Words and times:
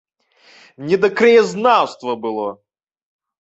Не 0.91 0.97
да 1.03 1.09
краязнаўства 1.19 2.17
было! 2.25 2.47